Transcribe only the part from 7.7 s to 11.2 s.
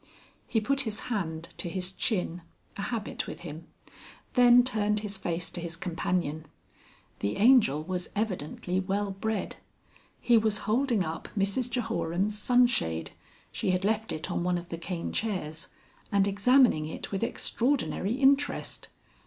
was evidently well bred. He was holding